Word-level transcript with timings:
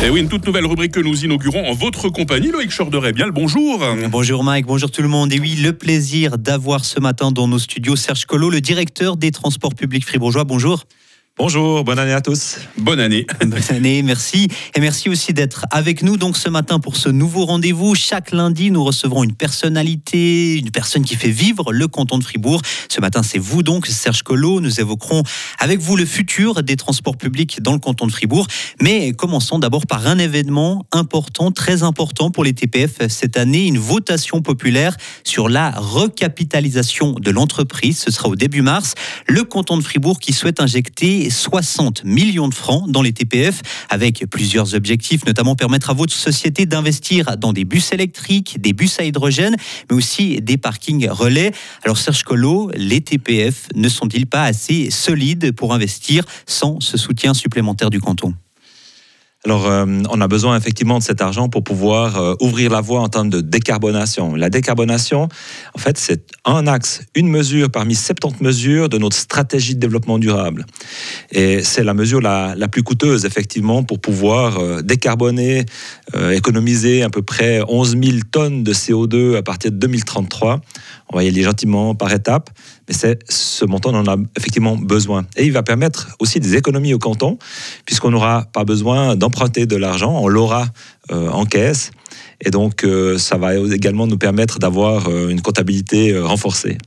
Et 0.00 0.10
oui, 0.10 0.20
une 0.20 0.28
toute 0.28 0.46
nouvelle 0.46 0.64
rubrique 0.64 0.92
que 0.92 1.00
nous 1.00 1.24
inaugurons 1.24 1.66
en 1.68 1.72
votre 1.72 2.08
compagnie, 2.08 2.52
Loïc 2.52 2.70
Chorderet. 2.70 3.12
Bien 3.12 3.26
le 3.26 3.32
bonjour. 3.32 3.84
Bonjour 4.10 4.44
Mike, 4.44 4.66
bonjour 4.66 4.90
tout 4.90 5.02
le 5.02 5.08
monde. 5.08 5.32
Et 5.32 5.40
oui, 5.40 5.56
le 5.56 5.72
plaisir 5.72 6.38
d'avoir 6.38 6.84
ce 6.84 7.00
matin 7.00 7.32
dans 7.32 7.48
nos 7.48 7.58
studios 7.58 7.96
Serge 7.96 8.24
Collot, 8.24 8.48
le 8.48 8.60
directeur 8.60 9.16
des 9.16 9.32
transports 9.32 9.74
publics 9.74 10.06
fribourgeois. 10.06 10.44
Bonjour. 10.44 10.84
Bonjour, 11.38 11.84
bonne 11.84 12.00
année 12.00 12.14
à 12.14 12.20
tous. 12.20 12.56
Bonne 12.76 12.98
année. 12.98 13.24
Bonne 13.38 13.54
année, 13.70 14.02
merci. 14.02 14.48
Et 14.74 14.80
merci 14.80 15.08
aussi 15.08 15.32
d'être 15.32 15.66
avec 15.70 16.02
nous 16.02 16.16
donc 16.16 16.36
ce 16.36 16.48
matin 16.48 16.80
pour 16.80 16.96
ce 16.96 17.08
nouveau 17.08 17.44
rendez-vous. 17.44 17.94
Chaque 17.94 18.32
lundi, 18.32 18.72
nous 18.72 18.82
recevrons 18.82 19.22
une 19.22 19.36
personnalité, 19.36 20.56
une 20.58 20.72
personne 20.72 21.04
qui 21.04 21.14
fait 21.14 21.30
vivre 21.30 21.72
le 21.72 21.86
canton 21.86 22.18
de 22.18 22.24
Fribourg. 22.24 22.60
Ce 22.88 23.00
matin, 23.00 23.22
c'est 23.22 23.38
vous 23.38 23.62
donc, 23.62 23.86
Serge 23.86 24.24
Collot. 24.24 24.60
Nous 24.60 24.80
évoquerons 24.80 25.22
avec 25.60 25.78
vous 25.78 25.96
le 25.96 26.06
futur 26.06 26.64
des 26.64 26.74
transports 26.74 27.16
publics 27.16 27.62
dans 27.62 27.72
le 27.72 27.78
canton 27.78 28.08
de 28.08 28.12
Fribourg. 28.12 28.48
Mais 28.82 29.12
commençons 29.12 29.60
d'abord 29.60 29.86
par 29.86 30.08
un 30.08 30.18
événement 30.18 30.86
important, 30.90 31.52
très 31.52 31.84
important 31.84 32.32
pour 32.32 32.42
les 32.42 32.52
TPF 32.52 33.06
cette 33.08 33.36
année, 33.36 33.68
une 33.68 33.78
votation 33.78 34.42
populaire 34.42 34.96
sur 35.22 35.48
la 35.48 35.70
recapitalisation 35.70 37.12
de 37.12 37.30
l'entreprise. 37.30 38.00
Ce 38.00 38.10
sera 38.10 38.28
au 38.28 38.34
début 38.34 38.62
mars. 38.62 38.94
Le 39.28 39.44
canton 39.44 39.76
de 39.76 39.84
Fribourg 39.84 40.18
qui 40.18 40.32
souhaite 40.32 40.60
injecter 40.60 41.27
60 41.30 42.04
millions 42.04 42.48
de 42.48 42.54
francs 42.54 42.90
dans 42.90 43.02
les 43.02 43.12
TPF 43.12 43.62
avec 43.88 44.26
plusieurs 44.30 44.74
objectifs, 44.74 45.24
notamment 45.26 45.54
permettre 45.54 45.90
à 45.90 45.94
votre 45.94 46.14
société 46.14 46.66
d'investir 46.66 47.36
dans 47.36 47.52
des 47.52 47.64
bus 47.64 47.92
électriques, 47.92 48.60
des 48.60 48.72
bus 48.72 48.98
à 49.00 49.04
hydrogène, 49.04 49.56
mais 49.90 49.96
aussi 49.96 50.40
des 50.40 50.56
parkings 50.56 51.08
relais. 51.08 51.52
Alors 51.84 51.98
Serge 51.98 52.22
Collot, 52.22 52.70
les 52.74 53.00
TPF 53.00 53.68
ne 53.74 53.88
sont-ils 53.88 54.26
pas 54.26 54.44
assez 54.44 54.90
solides 54.90 55.52
pour 55.52 55.74
investir 55.74 56.24
sans 56.46 56.80
ce 56.80 56.96
soutien 56.96 57.34
supplémentaire 57.34 57.90
du 57.90 58.00
canton? 58.00 58.34
Alors, 59.44 59.66
euh, 59.66 59.86
on 60.10 60.20
a 60.20 60.26
besoin 60.26 60.56
effectivement 60.56 60.98
de 60.98 61.04
cet 61.04 61.20
argent 61.20 61.48
pour 61.48 61.62
pouvoir 61.62 62.16
euh, 62.16 62.34
ouvrir 62.40 62.72
la 62.72 62.80
voie 62.80 63.00
en 63.00 63.08
termes 63.08 63.30
de 63.30 63.40
décarbonation. 63.40 64.34
La 64.34 64.50
décarbonation, 64.50 65.28
en 65.74 65.78
fait, 65.78 65.96
c'est 65.96 66.24
un 66.44 66.66
axe, 66.66 67.02
une 67.14 67.28
mesure 67.28 67.70
parmi 67.70 67.94
70 67.94 68.42
mesures 68.42 68.88
de 68.88 68.98
notre 68.98 69.16
stratégie 69.16 69.76
de 69.76 69.80
développement 69.80 70.18
durable. 70.18 70.66
Et 71.30 71.62
c'est 71.62 71.84
la 71.84 71.94
mesure 71.94 72.20
la, 72.20 72.56
plus 72.68 72.82
coûteuse, 72.82 73.24
effectivement, 73.26 73.84
pour 73.84 74.00
pouvoir 74.00 74.58
euh, 74.58 74.82
décarboner, 74.82 75.66
économiser 76.32 77.02
à 77.02 77.10
peu 77.10 77.22
près 77.22 77.62
11 77.68 77.96
000 78.02 78.18
tonnes 78.30 78.64
de 78.64 78.72
CO2 78.72 79.36
à 79.36 79.42
partir 79.42 79.70
de 79.70 79.76
2033. 79.76 80.60
On 81.10 81.16
va 81.16 81.22
y 81.22 81.28
aller 81.28 81.42
gentiment 81.42 81.94
par 81.94 82.12
étapes, 82.12 82.50
mais 82.88 83.18
ce 83.28 83.64
montant, 83.64 83.90
on 83.92 83.98
en 83.98 84.06
a 84.06 84.16
effectivement 84.36 84.76
besoin. 84.76 85.26
Et 85.36 85.44
il 85.44 85.52
va 85.52 85.62
permettre 85.62 86.16
aussi 86.18 86.40
des 86.40 86.56
économies 86.56 86.94
au 86.94 86.98
canton, 86.98 87.38
puisqu'on 87.84 88.10
n'aura 88.10 88.46
pas 88.52 88.64
besoin 88.64 89.16
d'emprunter 89.16 89.66
de 89.66 89.76
l'argent, 89.76 90.18
on 90.20 90.28
l'aura 90.28 90.66
euh, 91.10 91.28
en 91.28 91.44
caisse. 91.44 91.90
Et 92.40 92.50
donc, 92.50 92.84
euh, 92.84 93.18
ça 93.18 93.36
va 93.36 93.56
également 93.56 94.06
nous 94.06 94.18
permettre 94.18 94.58
d'avoir 94.58 95.08
euh, 95.08 95.28
une 95.28 95.42
comptabilité 95.42 96.18
renforcée. 96.18 96.78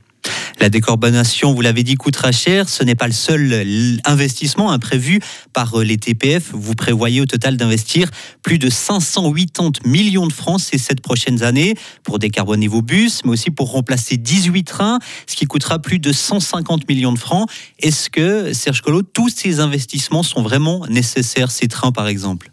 La 0.62 0.70
décarbonation, 0.70 1.52
vous 1.52 1.60
l'avez 1.60 1.82
dit, 1.82 1.96
coûtera 1.96 2.30
cher. 2.30 2.68
Ce 2.68 2.84
n'est 2.84 2.94
pas 2.94 3.08
le 3.08 3.12
seul 3.12 3.98
investissement 4.04 4.70
imprévu 4.70 5.18
par 5.52 5.80
euh, 5.80 5.82
les 5.82 5.96
TPF. 5.96 6.52
Vous 6.52 6.76
prévoyez 6.76 7.20
au 7.20 7.26
total 7.26 7.56
d'investir 7.56 8.08
plus 8.44 8.60
de 8.60 8.70
580 8.70 9.80
millions 9.84 10.28
de 10.28 10.32
francs 10.32 10.60
ces 10.60 10.78
sept 10.78 11.00
prochaines 11.00 11.42
années 11.42 11.74
pour 12.04 12.20
décarboner 12.20 12.68
vos 12.68 12.80
bus, 12.80 13.22
mais 13.24 13.32
aussi 13.32 13.50
pour 13.50 13.72
remplacer 13.72 14.16
18 14.16 14.62
trains, 14.62 15.00
ce 15.26 15.34
qui 15.34 15.46
coûtera 15.46 15.80
plus 15.80 15.98
de 15.98 16.12
150 16.12 16.88
millions 16.88 17.12
de 17.12 17.18
francs. 17.18 17.50
Est-ce 17.80 18.08
que, 18.08 18.52
Serge 18.52 18.82
Collot, 18.82 19.02
tous 19.02 19.30
ces 19.30 19.58
investissements 19.58 20.22
sont 20.22 20.42
vraiment 20.42 20.86
nécessaires, 20.86 21.50
ces 21.50 21.66
trains 21.66 21.90
par 21.90 22.06
exemple? 22.06 22.52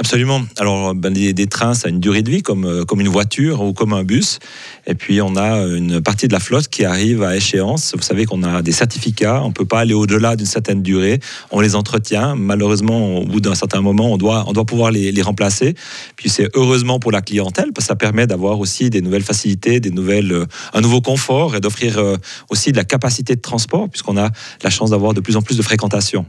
Absolument. 0.00 0.40
Alors, 0.58 0.94
ben, 0.94 1.12
des, 1.12 1.46
trains, 1.46 1.74
ça 1.74 1.88
a 1.88 1.90
une 1.90 2.00
durée 2.00 2.22
de 2.22 2.30
vie 2.30 2.40
comme, 2.40 2.64
euh, 2.64 2.84
comme 2.86 3.02
une 3.02 3.08
voiture 3.08 3.60
ou 3.60 3.74
comme 3.74 3.92
un 3.92 4.02
bus. 4.02 4.38
Et 4.86 4.94
puis, 4.94 5.20
on 5.20 5.36
a 5.36 5.58
une 5.66 6.00
partie 6.00 6.26
de 6.26 6.32
la 6.32 6.40
flotte 6.40 6.68
qui 6.68 6.86
arrive 6.86 7.22
à 7.22 7.36
échéance. 7.36 7.92
Vous 7.94 8.00
savez 8.00 8.24
qu'on 8.24 8.42
a 8.42 8.62
des 8.62 8.72
certificats. 8.72 9.42
On 9.44 9.48
ne 9.48 9.52
peut 9.52 9.66
pas 9.66 9.80
aller 9.80 9.92
au-delà 9.92 10.36
d'une 10.36 10.46
certaine 10.46 10.80
durée. 10.80 11.20
On 11.50 11.60
les 11.60 11.76
entretient. 11.76 12.34
Malheureusement, 12.34 13.18
au 13.18 13.26
bout 13.26 13.42
d'un 13.42 13.54
certain 13.54 13.82
moment, 13.82 14.10
on 14.10 14.16
doit, 14.16 14.44
on 14.46 14.54
doit 14.54 14.64
pouvoir 14.64 14.90
les, 14.90 15.12
les 15.12 15.20
remplacer. 15.20 15.74
Puis, 16.16 16.30
c'est 16.30 16.48
heureusement 16.54 16.98
pour 16.98 17.12
la 17.12 17.20
clientèle 17.20 17.74
parce 17.74 17.84
que 17.84 17.88
ça 17.90 17.96
permet 17.96 18.26
d'avoir 18.26 18.58
aussi 18.58 18.88
des 18.88 19.02
nouvelles 19.02 19.22
facilités, 19.22 19.80
des 19.80 19.90
nouvelles, 19.90 20.32
euh, 20.32 20.46
un 20.72 20.80
nouveau 20.80 21.02
confort 21.02 21.56
et 21.56 21.60
d'offrir 21.60 21.98
euh, 21.98 22.16
aussi 22.48 22.72
de 22.72 22.78
la 22.78 22.84
capacité 22.84 23.36
de 23.36 23.42
transport 23.42 23.90
puisqu'on 23.90 24.16
a 24.16 24.30
la 24.64 24.70
chance 24.70 24.92
d'avoir 24.92 25.12
de 25.12 25.20
plus 25.20 25.36
en 25.36 25.42
plus 25.42 25.58
de 25.58 25.62
fréquentation. 25.62 26.24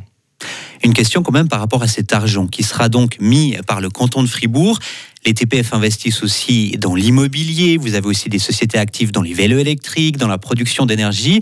Une 0.83 0.93
question 0.93 1.21
quand 1.21 1.31
même 1.31 1.47
par 1.47 1.59
rapport 1.59 1.83
à 1.83 1.87
cet 1.87 2.13
argent 2.13 2.47
qui 2.47 2.63
sera 2.63 2.89
donc 2.89 3.17
mis 3.19 3.55
par 3.67 3.81
le 3.81 3.89
canton 3.89 4.23
de 4.23 4.27
Fribourg. 4.27 4.79
Les 5.25 5.33
TPF 5.33 5.73
investissent 5.73 6.23
aussi 6.23 6.75
dans 6.79 6.95
l'immobilier, 6.95 7.77
vous 7.77 7.93
avez 7.93 8.07
aussi 8.07 8.29
des 8.29 8.39
sociétés 8.39 8.79
actives 8.79 9.11
dans 9.11 9.21
les 9.21 9.33
vélos 9.33 9.59
électriques, 9.59 10.17
dans 10.17 10.27
la 10.27 10.39
production 10.39 10.87
d'énergie. 10.87 11.41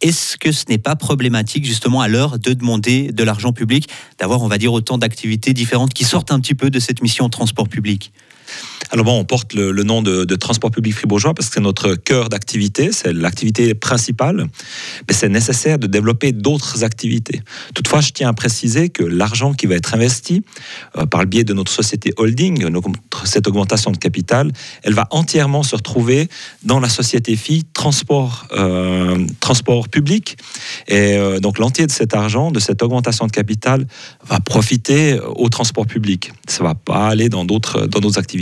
Est-ce 0.00 0.36
que 0.36 0.50
ce 0.50 0.64
n'est 0.68 0.78
pas 0.78 0.96
problématique 0.96 1.64
justement 1.64 2.00
à 2.00 2.08
l'heure 2.08 2.38
de 2.38 2.52
demander 2.54 3.12
de 3.12 3.22
l'argent 3.22 3.52
public, 3.52 3.88
d'avoir 4.18 4.42
on 4.42 4.48
va 4.48 4.58
dire 4.58 4.72
autant 4.72 4.98
d'activités 4.98 5.52
différentes 5.52 5.92
qui 5.92 6.04
sortent 6.04 6.32
un 6.32 6.40
petit 6.40 6.54
peu 6.54 6.70
de 6.70 6.80
cette 6.80 7.02
mission 7.02 7.28
transport 7.28 7.68
public? 7.68 8.12
Alors 8.92 9.04
bon, 9.04 9.20
on 9.20 9.24
porte 9.24 9.54
le, 9.54 9.72
nom 9.84 10.02
de, 10.02 10.24
transport 10.34 10.70
public 10.70 10.94
fribourgeois 10.94 11.32
parce 11.32 11.48
que 11.48 11.54
c'est 11.54 11.60
notre 11.60 11.94
cœur 11.94 12.28
d'activité, 12.28 12.90
c'est 12.92 13.12
l'activité 13.12 13.72
principale, 13.74 14.48
mais 15.06 15.14
c'est 15.14 15.28
nécessaire 15.28 15.78
de 15.78 15.86
développer 15.86 16.32
d'autres 16.32 16.82
activités. 16.82 17.40
Toutefois, 17.74 18.00
je 18.00 18.10
tiens 18.10 18.28
à 18.28 18.32
préciser 18.32 18.88
que 18.88 19.04
l'argent 19.04 19.54
qui 19.54 19.66
va 19.66 19.76
être 19.76 19.94
investi 19.94 20.42
euh, 20.96 21.06
par 21.06 21.20
le 21.20 21.26
biais 21.26 21.44
de 21.44 21.54
notre 21.54 21.70
société 21.70 22.12
holding, 22.16 22.66
cette 23.24 23.46
augmentation 23.46 23.92
de 23.92 23.96
capital, 23.96 24.50
elle 24.82 24.94
va 24.94 25.06
entièrement 25.10 25.62
se 25.62 25.76
retrouver 25.76 26.28
dans 26.64 26.80
la 26.80 26.88
société 26.88 27.36
fille 27.36 27.64
transport, 27.72 28.46
euh, 28.52 29.24
transport 29.38 29.88
public. 29.88 30.36
Et 30.88 31.16
euh, 31.16 31.38
donc 31.38 31.58
l'entier 31.58 31.86
de 31.86 31.92
cet 31.92 32.14
argent, 32.14 32.50
de 32.50 32.58
cette 32.58 32.82
augmentation 32.82 33.26
de 33.26 33.32
capital, 33.32 33.86
va 34.26 34.40
profiter 34.40 35.20
au 35.36 35.48
transport 35.48 35.86
public. 35.86 36.32
Ça 36.48 36.64
ne 36.64 36.68
va 36.68 36.74
pas 36.74 37.08
aller 37.08 37.28
dans 37.28 37.44
d'autres 37.44 37.86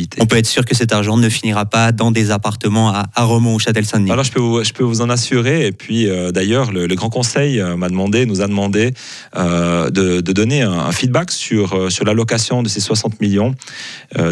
d'autres 0.07 0.23
activités 0.23 0.39
être 0.39 0.47
sûr 0.47 0.65
que 0.65 0.75
cet 0.75 0.93
argent 0.93 1.17
ne 1.17 1.29
finira 1.29 1.67
pas 1.67 1.93
dans 1.93 2.11
des 2.11 2.31
appartements 2.31 2.91
à, 2.91 3.07
à 3.15 3.25
Romont 3.25 3.55
ou 3.55 3.59
Châtel-Saint-Denis 3.59 4.11
Alors 4.11 4.25
je 4.25 4.33
peux, 4.33 4.41
vous, 4.41 4.65
je 4.65 4.73
peux 4.73 4.85
vous 4.85 5.01
en 5.01 5.11
assurer. 5.11 5.67
Et 5.67 5.73
puis 5.73 6.09
euh, 6.09 6.31
d'ailleurs, 6.31 6.73
le, 6.73 6.87
Grand 6.95 7.11
Conseil 7.11 7.61
euh, 7.61 7.77
m'a 7.77 7.89
demandé, 7.89 8.27
nous 8.27 8.41
a 8.41 8.47
demandé 8.47 8.93
euh, 9.37 9.91
de, 9.91 10.21
donner 10.21 10.63
un, 10.63 10.93
feedback 10.93 11.31
sur, 11.31 11.91
sur 11.91 12.05
l'allocation 12.05 12.63
de 12.63 12.69
ces 12.69 12.81
60 12.81 13.21
millions. 13.21 13.55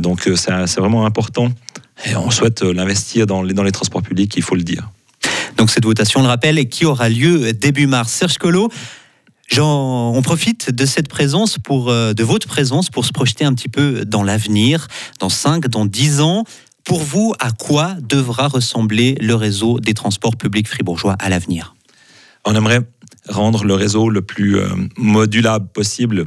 donc 0.03 0.29
c'est 0.37 0.81
vraiment 0.81 1.07
important. 1.07 1.49
Et 2.07 2.15
on 2.17 2.31
souhaite 2.31 2.63
l'investir 2.63 3.27
dans 3.27 3.43
les, 3.43 3.55
dans 3.55 3.63
les 3.63 3.73
transports 3.73 4.03
publics, 4.03 4.37
il 4.37 4.43
faut 4.43 4.55
le 4.55 4.63
dire. 4.63 4.89
Donc 5.57 5.71
cette 5.71 5.85
votation, 5.85 6.23
le 6.23 6.29
rappelle, 6.29 6.69
qui 6.69 6.85
aura 6.85 7.09
lieu 7.09 7.53
début 7.53 7.87
mars. 7.87 8.13
Serge 8.13 8.39
Collot, 8.39 8.71
Jean, 9.49 10.13
on 10.15 10.23
profite 10.23 10.71
de 10.71 10.87
cette 10.87 11.09
présence, 11.09 11.59
euh, 11.71 12.15
de 12.15 12.25
votre 12.25 12.49
présence, 12.49 12.91
pour 12.91 13.05
se 13.05 13.13
projeter 13.13 13.45
un 13.45 13.55
petit 13.55 13.69
peu 13.69 14.05
dans 14.05 14.23
l'avenir, 14.23 14.89
dans 15.21 15.29
5, 15.29 15.69
dans 15.69 15.87
10 15.87 16.21
ans. 16.21 16.45
Pour 16.85 17.01
vous, 17.01 17.33
à 17.39 17.53
quoi 17.53 17.95
devra 18.01 18.49
ressembler 18.49 19.17
le 19.21 19.35
réseau 19.35 19.81
des 19.81 19.95
transports 19.95 20.37
publics 20.37 20.69
fribourgeois 20.69 21.17
à 21.19 21.29
l'avenir? 21.29 21.75
On 22.45 22.55
aimerait 22.55 22.81
rendre 23.29 23.65
le 23.65 23.75
réseau 23.75 24.09
le 24.09 24.23
plus 24.23 24.59
euh, 24.59 24.69
modulable 24.97 25.69
possible, 25.69 26.25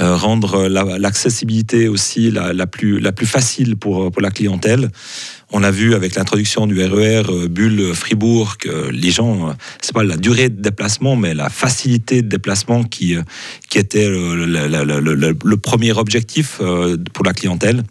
euh, 0.00 0.16
rendre 0.16 0.66
l'accessibilité 0.66 1.86
aussi 1.88 2.30
la, 2.30 2.66
plus, 2.66 3.02
facile 3.26 3.76
pour, 3.76 4.10
pour 4.10 4.22
la 4.22 4.30
clientèle. 4.30 4.88
On 5.52 5.62
a 5.62 5.70
vu 5.70 5.94
avec 5.94 6.14
l'introduction 6.14 6.66
du 6.66 6.82
RER 6.82 7.24
e 7.28 7.48
Bulle 7.48 7.94
Fribourg 7.94 8.56
que 8.56 8.88
les 8.90 9.10
gens, 9.10 9.50
euh, 9.50 9.52
c'est 9.82 9.92
pas 9.92 10.02
la 10.02 10.16
durée 10.16 10.48
de 10.48 10.62
déplacement, 10.62 11.16
mais 11.16 11.34
la 11.34 11.50
facilité 11.50 12.22
de 12.22 12.28
déplacement 12.28 12.82
qui, 12.84 13.14
euh, 13.14 13.22
qui 13.68 13.78
était 13.78 14.08
le 14.08 15.56
premier 15.56 15.92
objectif 15.92 16.60
pour 17.12 17.24
la 17.24 17.34
clientèle. 17.34 17.82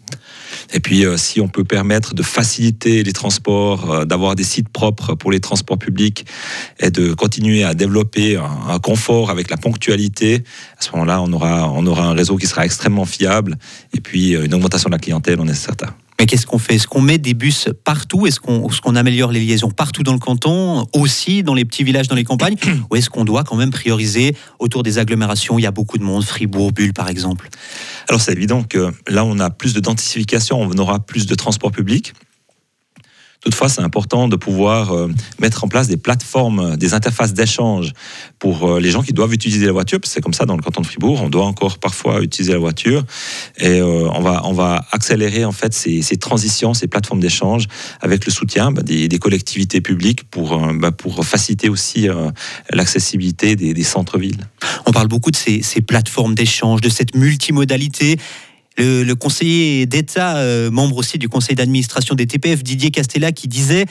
Et 0.72 0.80
puis, 0.80 1.04
euh, 1.04 1.16
si 1.16 1.40
on 1.40 1.48
peut 1.48 1.64
permettre 1.64 2.14
de 2.14 2.22
faciliter 2.22 3.02
les 3.02 3.12
transports, 3.12 3.90
euh, 3.90 4.04
d'avoir 4.04 4.34
des 4.34 4.44
sites 4.44 4.68
propres 4.68 5.14
pour 5.14 5.32
les 5.32 5.40
transports 5.40 5.78
publics 5.78 6.26
et 6.78 6.90
de 6.90 7.12
continuer 7.12 7.64
à 7.64 7.74
développer 7.74 8.36
un, 8.36 8.78
confort 8.78 9.30
avec 9.30 9.50
la 9.50 9.56
ponctualité, 9.56 10.42
à 10.78 10.82
ce 10.82 10.90
moment-là, 10.92 11.20
on 11.20 11.32
aura, 11.32 11.70
on 11.70 11.86
aura 11.86 12.04
un 12.04 12.12
réseau 12.12 12.36
qui 12.36 12.46
sera 12.46 12.64
extrêmement 12.64 13.04
fiable 13.04 13.58
et 13.94 14.00
puis 14.00 14.34
euh, 14.34 14.44
une 14.44 14.54
augmentation 14.54 14.88
de 14.88 14.94
la 14.94 14.98
clientèle, 14.98 15.38
on 15.40 15.48
est 15.48 15.54
certain. 15.54 15.94
Mais 16.20 16.26
qu'est-ce 16.26 16.44
qu'on 16.44 16.58
fait? 16.58 16.74
Est-ce 16.74 16.86
qu'on 16.86 17.00
met 17.00 17.16
des 17.16 17.32
bus 17.32 17.70
partout? 17.82 18.26
Est-ce 18.26 18.40
qu'on 18.40 18.94
améliore 18.94 19.32
les 19.32 19.40
liaisons 19.40 19.70
partout 19.70 20.02
dans 20.02 20.12
le 20.12 20.18
canton, 20.18 20.84
aussi 20.92 21.42
dans 21.42 21.54
les 21.54 21.64
petits 21.64 21.82
villages, 21.82 22.08
dans 22.08 22.14
les 22.14 22.24
campagnes? 22.24 22.56
Ou 22.90 22.96
est-ce 22.96 23.08
qu'on 23.08 23.24
doit 23.24 23.42
quand 23.42 23.56
même 23.56 23.70
prioriser 23.70 24.36
autour 24.58 24.82
des 24.82 24.98
agglomérations 24.98 25.54
où 25.54 25.58
il 25.58 25.62
y 25.62 25.66
a 25.66 25.70
beaucoup 25.70 25.96
de 25.96 26.02
monde, 26.02 26.22
Fribourg, 26.22 26.72
Bulle 26.72 26.92
par 26.92 27.08
exemple? 27.08 27.48
Alors 28.06 28.20
c'est 28.20 28.32
évident 28.32 28.64
que 28.64 28.92
là 29.08 29.24
on 29.24 29.38
a 29.38 29.48
plus 29.48 29.72
de 29.72 29.80
densification, 29.80 30.60
on 30.60 30.76
aura 30.76 31.00
plus 31.00 31.24
de 31.24 31.34
transport 31.34 31.72
public. 31.72 32.12
Toutefois, 33.40 33.70
c'est 33.70 33.80
important 33.80 34.28
de 34.28 34.36
pouvoir 34.36 34.94
euh, 34.94 35.08
mettre 35.40 35.64
en 35.64 35.68
place 35.68 35.88
des 35.88 35.96
plateformes, 35.96 36.76
des 36.76 36.92
interfaces 36.92 37.32
d'échange 37.32 37.92
pour 38.38 38.68
euh, 38.68 38.80
les 38.80 38.90
gens 38.90 39.02
qui 39.02 39.14
doivent 39.14 39.32
utiliser 39.32 39.64
la 39.64 39.72
voiture, 39.72 39.98
c'est 40.04 40.20
comme 40.20 40.34
ça 40.34 40.44
dans 40.44 40.56
le 40.56 40.62
canton 40.62 40.82
de 40.82 40.86
Fribourg, 40.86 41.22
on 41.22 41.30
doit 41.30 41.46
encore 41.46 41.78
parfois 41.78 42.20
utiliser 42.20 42.52
la 42.52 42.58
voiture, 42.58 43.02
et 43.56 43.80
euh, 43.80 44.08
on, 44.12 44.20
va, 44.20 44.42
on 44.44 44.52
va 44.52 44.84
accélérer 44.92 45.46
en 45.46 45.52
fait 45.52 45.72
ces, 45.72 46.02
transitions, 46.18 46.74
ces 46.74 46.86
plateformes 46.86 47.20
d'échange 47.20 47.66
avec 48.02 48.26
le 48.26 48.32
soutien 48.32 48.72
bah, 48.72 48.82
des, 48.82 49.08
collectivités 49.18 49.80
publiques 49.80 50.24
pour, 50.24 50.58
bah, 50.74 50.92
pour 50.92 51.24
faciliter 51.24 51.70
aussi 51.70 52.08
l'accessibilité 52.70 53.56
des, 53.56 53.84
centres-villes. 53.84 54.48
On 54.86 54.92
parle 54.92 55.08
beaucoup 55.08 55.30
de 55.30 55.36
ces 55.36 55.80
plateformes 55.80 56.34
d'échange, 56.34 56.80
de 56.80 56.88
cette 56.88 57.14
multimodalité. 57.14 58.18
Le, 58.80 59.12
conseiller 59.14 59.84
d'État, 59.84 60.38
euh, 60.38 60.70
membre 60.70 60.96
aussi 60.96 61.18
du 61.18 61.28
conseil 61.28 61.54
d'administration 61.54 62.14
des 62.14 62.26
TPF, 62.26 62.62
Didier 62.62 62.90
Castella, 62.90 63.30
qui 63.30 63.46
disait 63.46 63.84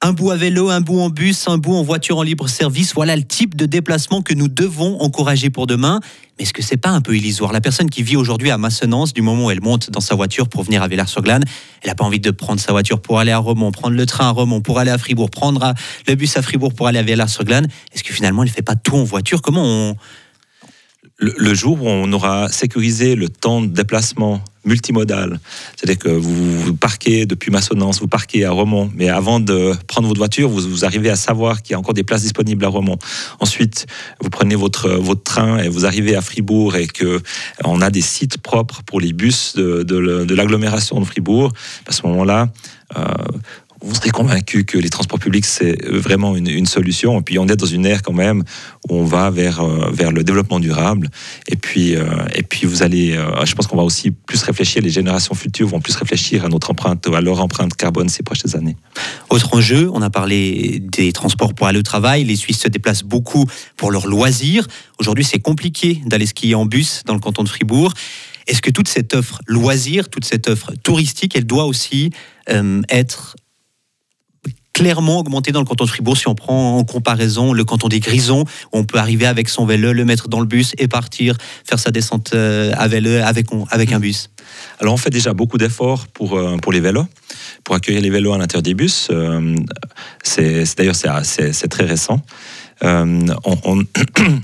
un 0.00 0.12
bout 0.12 0.30
à 0.30 0.36
vélo, 0.36 0.68
un 0.70 0.80
bout 0.80 1.00
en 1.00 1.10
bus, 1.10 1.48
un 1.48 1.58
bout 1.58 1.74
en 1.74 1.82
voiture 1.82 2.18
en 2.18 2.22
libre 2.22 2.48
service. 2.48 2.94
Voilà 2.94 3.16
le 3.16 3.22
type 3.24 3.56
de 3.56 3.66
déplacement 3.66 4.22
que 4.22 4.34
nous 4.34 4.48
devons 4.48 5.00
encourager 5.00 5.50
pour 5.50 5.66
demain. 5.66 6.00
Mais 6.38 6.44
est-ce 6.44 6.52
que 6.52 6.62
c'est 6.62 6.76
pas 6.76 6.90
un 6.90 7.00
peu 7.00 7.16
illusoire? 7.16 7.52
La 7.52 7.60
personne 7.60 7.90
qui 7.90 8.02
vit 8.02 8.16
aujourd'hui 8.16 8.50
à 8.50 8.58
Massonance, 8.58 9.12
du 9.12 9.22
moment 9.22 9.46
où 9.46 9.50
elle 9.50 9.60
monte 9.60 9.90
dans 9.90 10.00
sa 10.00 10.14
voiture 10.14 10.48
pour 10.48 10.62
venir 10.62 10.82
à 10.82 10.88
Villars-sur-Glane, 10.88 11.44
elle 11.82 11.88
n'a 11.88 11.94
pas 11.94 12.04
envie 12.04 12.20
de 12.20 12.30
prendre 12.30 12.60
sa 12.60 12.72
voiture 12.72 13.00
pour 13.00 13.18
aller 13.18 13.32
à 13.32 13.38
Romont, 13.38 13.70
prendre 13.70 13.96
le 13.96 14.06
train 14.06 14.26
à 14.26 14.30
Romont 14.30 14.60
pour 14.60 14.78
aller 14.78 14.90
à 14.90 14.98
Fribourg, 14.98 15.30
prendre 15.30 15.74
le 16.08 16.14
bus 16.14 16.36
à 16.36 16.42
Fribourg 16.42 16.74
pour 16.74 16.86
aller 16.88 16.98
à 16.98 17.02
Villars-sur-Glane. 17.02 17.66
Est-ce 17.92 18.02
que 18.04 18.12
finalement 18.12 18.42
elle 18.42 18.50
ne 18.50 18.54
fait 18.54 18.62
pas 18.62 18.76
tout 18.76 18.96
en 18.96 19.04
voiture? 19.04 19.42
Comment 19.42 19.64
on, 19.64 19.96
le, 21.22 21.54
jour 21.54 21.82
où 21.82 21.88
on 21.88 22.12
aura 22.12 22.48
sécurisé 22.48 23.14
le 23.14 23.28
temps 23.28 23.60
de 23.60 23.68
déplacement 23.68 24.42
multimodal, 24.64 25.40
c'est-à-dire 25.76 25.98
que 25.98 26.08
vous, 26.08 26.74
parquez 26.74 27.26
depuis 27.26 27.50
Massonance, 27.50 28.00
vous 28.00 28.08
parquez 28.08 28.44
à 28.44 28.52
Romont, 28.52 28.90
mais 28.94 29.08
avant 29.08 29.40
de 29.40 29.72
prendre 29.88 30.06
votre 30.06 30.20
voiture, 30.20 30.48
vous, 30.48 30.84
arrivez 30.84 31.10
à 31.10 31.16
savoir 31.16 31.62
qu'il 31.62 31.72
y 31.72 31.74
a 31.74 31.78
encore 31.78 31.94
des 31.94 32.04
places 32.04 32.22
disponibles 32.22 32.64
à 32.64 32.68
Romont. 32.68 32.98
Ensuite, 33.40 33.86
vous 34.20 34.30
prenez 34.30 34.54
votre, 34.54 35.00
train 35.24 35.58
et 35.58 35.68
vous 35.68 35.84
arrivez 35.84 36.14
à 36.14 36.20
Fribourg 36.20 36.76
et 36.76 36.86
que 36.86 37.20
on 37.64 37.80
a 37.80 37.90
des 37.90 38.00
sites 38.00 38.38
propres 38.38 38.82
pour 38.84 39.00
les 39.00 39.12
bus 39.12 39.54
de, 39.56 39.82
de, 39.82 40.34
l'agglomération 40.34 40.98
de 41.00 41.04
Fribourg. 41.04 41.52
À 41.86 41.92
ce 41.92 42.06
moment-là, 42.06 42.48
euh, 42.96 43.02
vous 43.82 43.94
serez 43.94 44.10
convaincu 44.10 44.64
que 44.64 44.78
les 44.78 44.90
transports 44.90 45.18
publics, 45.18 45.44
c'est 45.44 45.84
vraiment 45.88 46.36
une, 46.36 46.66
solution. 46.66 47.18
Et 47.18 47.22
puis, 47.22 47.38
on 47.38 47.48
est 47.48 47.56
dans 47.56 47.66
une 47.66 47.84
ère 47.84 48.02
quand 48.02 48.12
même 48.12 48.44
où 48.88 48.94
on 48.94 49.04
va 49.04 49.30
vers, 49.30 49.60
euh, 49.60 49.90
vers 49.92 50.12
le 50.12 50.22
développement 50.22 50.60
durable. 50.60 51.08
Et 51.48 51.56
puis, 51.56 51.96
euh, 51.96 52.04
et 52.34 52.42
puis 52.42 52.66
vous 52.66 52.82
allez, 52.82 53.16
euh, 53.16 53.44
je 53.44 53.54
pense 53.54 53.66
qu'on 53.66 53.76
va 53.76 53.82
aussi 53.82 54.12
plus 54.12 54.42
réfléchir, 54.42 54.82
les 54.82 54.90
générations 54.90 55.34
futures 55.34 55.66
vont 55.66 55.80
plus 55.80 55.96
réfléchir 55.96 56.44
à 56.44 56.48
notre 56.48 56.70
empreinte, 56.70 57.06
à 57.12 57.20
leur 57.20 57.40
empreinte 57.40 57.74
carbone 57.74 58.08
ces 58.08 58.22
prochaines 58.22 58.56
années. 58.56 58.76
Autre 59.30 59.54
enjeu, 59.54 59.90
on 59.92 60.02
a 60.02 60.10
parlé 60.10 60.78
des 60.80 61.12
transports 61.12 61.54
pour 61.54 61.66
aller 61.66 61.80
au 61.80 61.84
travail. 61.84 62.24
Les 62.24 62.36
Suisses 62.36 62.60
se 62.60 62.68
déplacent 62.68 63.04
beaucoup 63.04 63.46
pour 63.76 63.90
leurs 63.90 64.06
loisirs. 64.06 64.66
Aujourd'hui, 64.98 65.24
c'est 65.24 65.40
compliqué 65.40 66.00
d'aller 66.06 66.26
skier 66.26 66.54
en 66.54 66.66
bus 66.66 67.02
dans 67.06 67.14
le 67.14 67.20
canton 67.20 67.42
de 67.42 67.48
Fribourg. 67.48 67.92
Est-ce 68.46 68.62
que 68.62 68.70
toute 68.70 68.88
cette 68.88 69.14
offre 69.14 69.40
loisir, 69.46 70.08
toute 70.08 70.24
cette 70.24 70.48
offre 70.48 70.72
touristique, 70.82 71.36
elle 71.36 71.46
doit 71.46 71.64
aussi 71.64 72.10
être 72.88 73.36
clairement 74.72 75.18
augmenté 75.18 75.52
dans 75.52 75.60
le 75.60 75.66
canton 75.66 75.84
de 75.84 75.90
Fribourg. 75.90 76.16
Si 76.16 76.28
on 76.28 76.34
prend 76.34 76.78
en 76.78 76.84
comparaison 76.84 77.52
le 77.52 77.64
canton 77.64 77.88
des 77.88 78.00
Grisons, 78.00 78.44
on 78.72 78.84
peut 78.84 78.98
arriver 78.98 79.26
avec 79.26 79.48
son 79.48 79.66
vélo, 79.66 79.92
le 79.92 80.04
mettre 80.04 80.28
dans 80.28 80.40
le 80.40 80.46
bus 80.46 80.72
et 80.78 80.88
partir 80.88 81.36
faire 81.64 81.78
sa 81.78 81.90
descente 81.90 82.32
euh, 82.34 82.72
à 82.76 82.88
vélo 82.88 83.10
avec, 83.22 83.46
avec 83.70 83.92
un 83.92 84.00
bus. 84.00 84.30
Alors 84.80 84.94
on 84.94 84.96
fait 84.96 85.10
déjà 85.10 85.32
beaucoup 85.32 85.58
d'efforts 85.58 86.06
pour, 86.08 86.36
euh, 86.36 86.56
pour 86.56 86.72
les 86.72 86.80
vélos, 86.80 87.06
pour 87.64 87.74
accueillir 87.74 88.02
les 88.02 88.10
vélos 88.10 88.32
à 88.32 88.38
l'intérieur 88.38 88.62
des 88.62 88.74
bus. 88.74 89.08
Euh, 89.10 89.54
c'est 90.22 90.64
D'ailleurs, 90.76 90.96
c'est 90.96 91.68
très 91.68 91.84
récent. 91.84 92.22
on, 92.82 93.26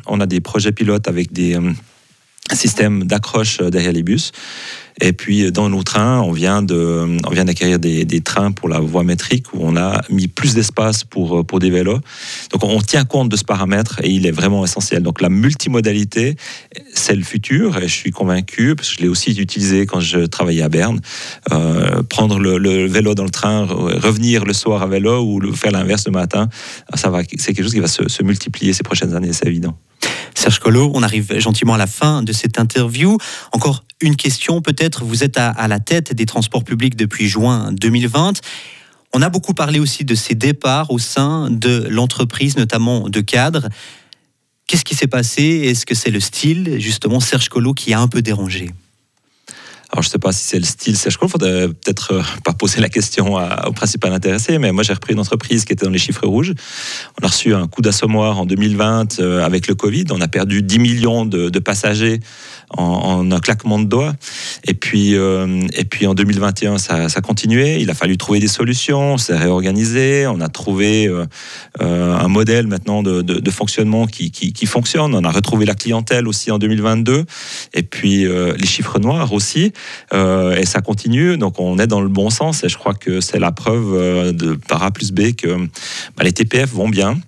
on, 0.06 0.20
a 0.20 0.26
des 0.26 0.40
projets 0.40 0.72
pilotes 0.72 1.08
avec 1.08 1.32
des 1.32 1.58
systèmes 2.52 3.04
d'accroche 3.04 3.60
derrière 3.60 3.92
les 3.92 4.02
bus. 4.02 4.32
Et 5.00 5.12
puis 5.12 5.50
dans 5.52 5.68
nos 5.68 5.82
trains, 5.82 6.20
on 6.20 6.32
vient 6.32 6.62
d'acquérir 6.62 7.78
des, 7.78 8.20
trains 8.20 8.52
pour 8.52 8.68
la 8.68 8.80
voie 8.80 9.04
métrique 9.04 9.46
où 9.54 9.58
on 9.60 9.76
a 9.76 10.00
mis 10.10 10.28
plus 10.28 10.54
d'espace 10.54 11.04
pour 11.04 11.46
pour 11.46 11.60
des 11.60 11.70
vélos. 11.70 12.00
Donc 12.52 12.64
on 12.64 12.80
tient 12.80 13.04
compte 13.04 13.28
de 13.28 13.36
ce 13.36 13.44
paramètre 13.44 14.00
et 14.02 14.10
il 14.10 14.26
est 14.26 14.32
vraiment 14.32 14.64
essentiel. 14.64 15.02
Donc 15.02 15.20
la 15.20 15.28
multimodalité, 15.28 16.36
c'est 16.94 17.14
le 17.14 17.22
futur 17.22 17.78
et 17.78 17.88
je 17.88 17.94
suis 17.94 18.10
convaincu 18.10 18.74
parce 18.74 18.88
que 18.88 18.96
je 18.96 19.02
l'ai 19.02 19.08
aussi 19.08 19.32
utilisé 19.32 19.86
quand 19.86 20.00
je 20.00 20.26
travaillais 20.26 20.62
à 20.62 20.68
Berne. 20.68 21.00
Euh, 21.52 22.02
prendre 22.02 22.38
le, 22.38 22.86
vélo 22.86 23.14
dans 23.14 23.24
le 23.24 23.30
train, 23.30 23.64
revenir 23.64 24.44
le 24.44 24.52
soir 24.52 24.82
à 24.82 24.86
vélo 24.86 25.22
ou 25.22 25.52
faire 25.54 25.72
l'inverse 25.72 26.06
le 26.06 26.12
matin, 26.12 26.48
ça 26.94 27.10
va, 27.10 27.22
c'est 27.36 27.52
quelque 27.52 27.62
chose 27.62 27.74
qui 27.74 27.80
va 27.80 27.88
se 27.88 28.22
multiplier 28.22 28.72
ces 28.72 28.82
prochaines 28.82 29.14
années, 29.14 29.32
c'est 29.32 29.46
évident. 29.46 29.76
Serge 30.38 30.60
Collot, 30.60 30.92
on 30.94 31.02
arrive 31.02 31.36
gentiment 31.40 31.74
à 31.74 31.78
la 31.78 31.88
fin 31.88 32.22
de 32.22 32.32
cette 32.32 32.60
interview. 32.60 33.18
Encore 33.50 33.82
une 34.00 34.14
question 34.14 34.62
peut-être, 34.62 35.02
vous 35.02 35.24
êtes 35.24 35.36
à, 35.36 35.66
la 35.66 35.80
tête 35.80 36.14
des 36.14 36.26
transports 36.26 36.62
publics 36.62 36.94
depuis 36.94 37.26
juin 37.26 37.72
2020. 37.72 38.40
On 39.12 39.20
a 39.20 39.30
beaucoup 39.30 39.52
parlé 39.52 39.80
aussi 39.80 40.04
de 40.04 40.14
ces 40.14 40.36
départs 40.36 40.92
au 40.92 41.00
sein 41.00 41.50
de 41.50 41.88
l'entreprise, 41.90 42.56
notamment 42.56 43.08
de 43.08 43.20
cadres. 43.20 43.68
Qu'est-ce 44.68 44.84
qui 44.84 44.94
s'est 44.94 45.08
passé? 45.08 45.42
Est-ce 45.42 45.84
que 45.84 45.96
c'est 45.96 46.12
le 46.12 46.20
style, 46.20 46.76
justement, 46.78 47.18
Serge 47.18 47.48
Collot, 47.48 47.74
qui 47.74 47.92
a 47.92 47.98
un 47.98 48.06
peu 48.06 48.22
dérangé? 48.22 48.70
Je 50.02 50.08
ne 50.08 50.10
sais 50.10 50.18
pas 50.18 50.32
si 50.32 50.44
c'est 50.44 50.58
le 50.58 50.64
style 50.64 50.96
Collot, 50.96 51.28
il 51.28 51.30
faudrait 51.30 51.68
peut-être 51.68 52.14
euh, 52.14 52.22
pas 52.44 52.52
poser 52.52 52.80
la 52.80 52.88
question 52.88 53.36
au 53.66 53.72
principal 53.72 54.12
intéressé, 54.12 54.58
mais 54.58 54.72
moi 54.72 54.82
j'ai 54.82 54.92
repris 54.92 55.14
une 55.14 55.20
entreprise 55.20 55.64
qui 55.64 55.72
était 55.72 55.84
dans 55.84 55.90
les 55.90 55.98
chiffres 55.98 56.26
rouges. 56.26 56.52
On 57.20 57.26
a 57.26 57.28
reçu 57.28 57.54
un 57.54 57.66
coup 57.66 57.82
d'assommoir 57.82 58.38
en 58.38 58.46
2020 58.46 59.20
euh, 59.20 59.44
avec 59.44 59.68
le 59.68 59.74
Covid. 59.74 60.04
On 60.10 60.20
a 60.20 60.28
perdu 60.28 60.62
10 60.62 60.78
millions 60.78 61.24
de, 61.24 61.58
passagers 61.58 62.20
en, 62.70 63.30
un 63.30 63.40
claquement 63.40 63.78
de 63.78 63.84
doigts. 63.84 64.14
Et 64.64 64.74
puis, 64.74 65.16
euh, 65.16 65.66
et 65.74 65.84
puis 65.84 66.06
en 66.06 66.14
2021, 66.14 66.78
ça, 66.78 67.08
ça 67.08 67.20
continuait. 67.20 67.80
Il 67.80 67.90
a 67.90 67.94
fallu 67.94 68.16
trouver 68.16 68.38
des 68.38 68.48
solutions, 68.48 69.14
on 69.14 69.18
s'est 69.18 69.36
réorganisé, 69.36 70.26
on 70.26 70.40
a 70.40 70.48
trouvé 70.48 71.10
un 71.80 72.28
modèle 72.28 72.66
maintenant 72.66 73.02
de, 73.02 73.50
fonctionnement 73.50 74.06
qui, 74.06 74.66
fonctionne. 74.66 75.14
On 75.14 75.24
a 75.24 75.30
retrouvé 75.30 75.66
la 75.66 75.74
clientèle 75.74 76.28
aussi 76.28 76.50
en 76.50 76.58
2022. 76.58 77.24
Et 77.74 77.82
puis 77.82 78.24
les 78.24 78.66
chiffres 78.66 78.98
noirs 78.98 79.32
aussi. 79.32 79.72
Et 80.12 80.66
ça 80.66 80.80
continue. 80.80 81.36
Donc 81.36 81.60
on 81.60 81.78
est 81.78 81.86
dans 81.86 82.00
le 82.00 82.08
bon 82.08 82.30
sens. 82.30 82.64
Et 82.64 82.68
je 82.68 82.78
crois 82.78 82.94
que 82.94 83.20
c'est 83.20 83.38
la 83.38 83.52
preuve 83.52 84.34
de 84.34 84.54
par 84.54 84.82
A 84.82 84.90
plus 84.90 85.12
B 85.12 85.34
que 85.36 85.56
bah, 86.16 86.24
les 86.24 86.32
TPF 86.32 86.70
vont 86.70 86.88
bien. 86.88 87.18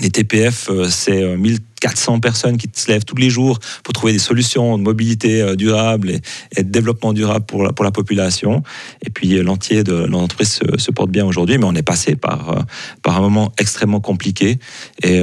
Les 0.00 0.10
TPF, 0.10 0.70
c'est 0.88 1.36
1000 1.36 1.58
400 1.80 2.20
personnes 2.20 2.56
qui 2.56 2.68
se 2.72 2.90
lèvent 2.90 3.04
tous 3.04 3.16
les 3.16 3.30
jours 3.30 3.58
pour 3.82 3.92
trouver 3.92 4.12
des 4.12 4.18
solutions 4.18 4.78
de 4.78 4.82
mobilité 4.82 5.42
euh, 5.42 5.56
durable 5.56 6.10
et, 6.56 6.62
de 6.62 6.70
développement 6.70 7.12
durable 7.12 7.46
pour 7.46 7.62
la, 7.62 7.90
population. 7.90 8.62
Et 9.04 9.10
puis 9.10 9.38
euh, 9.38 9.42
l'entier 9.42 9.82
de 9.82 9.94
l'entreprise 9.94 10.60
se, 10.76 10.90
porte 10.90 11.10
bien 11.10 11.24
aujourd'hui, 11.24 11.58
mais 11.58 11.64
on 11.64 11.74
est 11.74 11.82
passé 11.82 12.16
par, 12.16 12.50
euh, 12.50 12.60
par 13.02 13.16
un 13.16 13.20
moment 13.20 13.52
extrêmement 13.58 14.00
compliqué. 14.00 14.58
Et, 15.02 15.22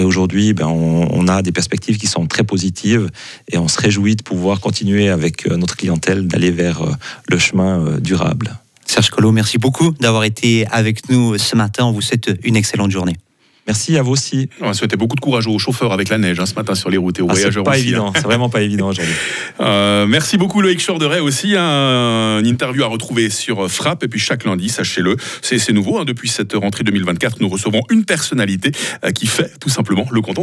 aujourd'hui, 0.00 0.52
ben, 0.52 0.66
on, 0.66 1.28
a 1.28 1.42
des 1.42 1.52
perspectives 1.52 1.98
qui 1.98 2.06
sont 2.06 2.26
très 2.26 2.44
positives 2.44 3.08
et 3.50 3.58
on 3.58 3.68
se 3.68 3.80
réjouit 3.80 4.16
de 4.16 4.22
pouvoir 4.22 4.60
continuer 4.60 5.08
avec 5.08 5.46
notre 5.46 5.76
clientèle 5.76 6.26
d'aller 6.26 6.50
vers 6.50 6.82
le 7.28 7.38
chemin 7.38 7.98
durable. 7.98 8.56
Serge 8.84 9.10
Collot, 9.10 9.32
merci 9.32 9.58
beaucoup 9.58 9.92
d'avoir 10.00 10.24
été 10.24 10.66
avec 10.68 11.08
nous 11.08 11.38
ce 11.38 11.56
matin. 11.56 11.86
On 11.86 11.92
vous 11.92 12.02
souhaite 12.02 12.30
une 12.44 12.56
excellente 12.56 12.90
journée. 12.90 13.16
Merci 13.66 13.96
à 13.96 14.02
vous 14.02 14.12
aussi. 14.12 14.48
On 14.60 14.66
va 14.66 14.74
souhaiter 14.74 14.96
beaucoup 14.96 15.16
de 15.16 15.20
courage 15.20 15.46
aux 15.46 15.58
chauffeurs 15.58 15.92
avec 15.92 16.08
la 16.08 16.18
neige 16.18 16.38
hein, 16.38 16.46
ce 16.46 16.54
matin 16.54 16.74
sur 16.74 16.90
les 16.90 16.96
routes 16.96 17.18
et 17.18 17.22
aux 17.22 17.28
ah, 17.28 17.32
voyageurs 17.32 17.64
pas 17.64 17.72
aussi. 17.72 17.80
Évident, 17.80 18.08
hein. 18.08 18.12
C'est 18.14 18.22
vraiment 18.22 18.48
pas 18.48 18.62
évident 18.62 18.88
aujourd'hui. 18.88 19.14
Euh, 19.58 20.06
merci 20.06 20.36
beaucoup 20.36 20.60
Loïc 20.60 20.84
Chorderet 20.84 21.20
aussi. 21.20 21.54
Un, 21.56 22.40
une 22.40 22.46
interview 22.46 22.84
à 22.84 22.88
retrouver 22.88 23.30
sur 23.30 23.70
Frappe. 23.70 24.04
Et 24.04 24.08
puis 24.08 24.20
chaque 24.20 24.44
lundi, 24.44 24.68
sachez-le, 24.68 25.16
c'est 25.40 25.72
nouveau. 25.72 25.98
Hein, 25.98 26.04
depuis 26.04 26.28
cette 26.28 26.52
rentrée 26.52 26.84
2024, 26.84 27.40
nous 27.40 27.48
recevons 27.48 27.80
une 27.90 28.04
personnalité 28.04 28.72
euh, 29.04 29.12
qui 29.12 29.26
fait 29.26 29.50
tout 29.58 29.70
simplement 29.70 30.06
le 30.10 30.20
canton 30.20 30.34